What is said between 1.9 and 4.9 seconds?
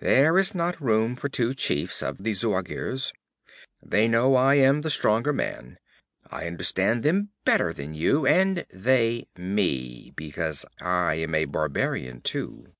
of the Zuagirs. They know I am the